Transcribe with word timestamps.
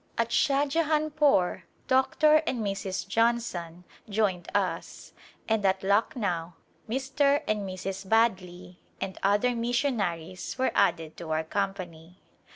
At 0.17 0.29
Shahjahanpore 0.29 1.61
Dr. 1.87 2.37
and 2.47 2.65
Mrs. 2.65 3.07
Johnson 3.07 3.83
joined 4.09 4.49
us 4.55 5.13
and 5.47 5.63
at 5.63 5.83
Lucknow 5.83 6.53
Mr. 6.89 7.43
and 7.47 7.69
Airs. 7.69 8.03
Badley 8.03 8.77
and 8.99 9.19
other 9.21 9.55
missionaries 9.55 10.57
were 10.57 10.71
added 10.73 11.17
to 11.17 11.29
our 11.29 11.43
company. 11.43 12.17